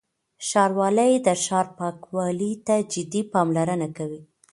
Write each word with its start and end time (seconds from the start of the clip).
ښاروالۍ 0.47 1.13
د 1.25 1.27
ښار 1.43 1.67
پاکوالي 1.77 2.51
ته 2.65 2.75
جدي 2.91 3.21
پاملرنه 3.33 3.87
کوي. 3.97 4.21